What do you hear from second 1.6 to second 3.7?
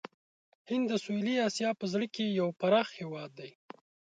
په زړه کې یو پراخ هېواد دی.